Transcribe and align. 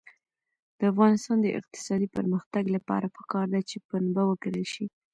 د 0.79 0.81
افغانستان 0.91 1.37
د 1.41 1.47
اقتصادي 1.59 2.07
پرمختګ 2.17 2.63
لپاره 2.75 3.07
پکار 3.17 3.45
ده 3.53 3.61
چې 3.69 3.77
پنبه 3.89 4.21
وکرل 4.27 4.65
شي. 4.73 4.85